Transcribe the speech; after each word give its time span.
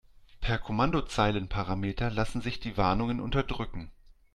Per 0.39 0.57
Kommandozeilenparameter 0.57 2.09
lassen 2.09 2.41
sich 2.41 2.59
die 2.59 2.75
Warnungen 2.75 3.19
unterdrücken. 3.19 3.91